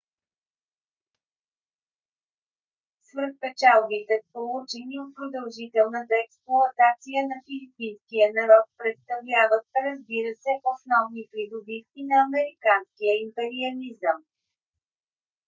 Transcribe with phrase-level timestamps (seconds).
[3.09, 13.13] свръхпечалбите получени от продължителната експлоатация на филипинския народ представляват разбира се основни придобивки на американския
[13.25, 14.17] империализъм